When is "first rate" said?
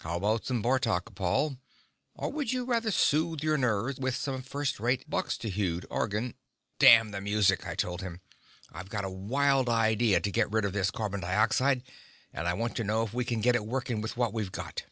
4.42-5.08